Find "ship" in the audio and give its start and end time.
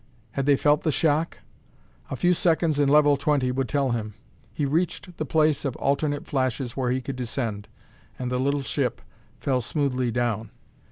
8.63-9.03